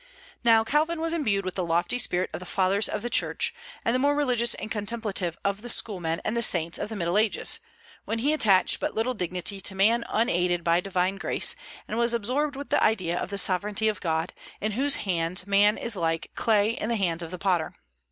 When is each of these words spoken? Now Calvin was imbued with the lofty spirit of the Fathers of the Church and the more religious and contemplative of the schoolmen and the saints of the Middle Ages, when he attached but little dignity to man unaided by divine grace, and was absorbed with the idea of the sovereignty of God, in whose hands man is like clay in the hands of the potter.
Now 0.43 0.63
Calvin 0.63 0.99
was 0.99 1.13
imbued 1.13 1.45
with 1.45 1.53
the 1.53 1.63
lofty 1.63 1.99
spirit 1.99 2.31
of 2.33 2.39
the 2.39 2.45
Fathers 2.47 2.89
of 2.89 3.03
the 3.03 3.09
Church 3.11 3.53
and 3.85 3.93
the 3.93 3.99
more 3.99 4.15
religious 4.15 4.55
and 4.55 4.71
contemplative 4.71 5.37
of 5.45 5.61
the 5.61 5.69
schoolmen 5.69 6.19
and 6.25 6.35
the 6.35 6.41
saints 6.41 6.79
of 6.79 6.89
the 6.89 6.95
Middle 6.95 7.19
Ages, 7.19 7.59
when 8.05 8.17
he 8.17 8.33
attached 8.33 8.79
but 8.79 8.95
little 8.95 9.13
dignity 9.13 9.61
to 9.61 9.75
man 9.75 10.03
unaided 10.09 10.63
by 10.63 10.79
divine 10.81 11.17
grace, 11.17 11.55
and 11.87 11.99
was 11.99 12.15
absorbed 12.15 12.55
with 12.55 12.71
the 12.71 12.83
idea 12.83 13.15
of 13.15 13.29
the 13.29 13.37
sovereignty 13.37 13.87
of 13.87 14.01
God, 14.01 14.33
in 14.59 14.71
whose 14.71 14.95
hands 15.05 15.45
man 15.45 15.77
is 15.77 15.95
like 15.95 16.31
clay 16.33 16.71
in 16.71 16.89
the 16.89 16.95
hands 16.95 17.21
of 17.21 17.29
the 17.29 17.37
potter. 17.37 17.75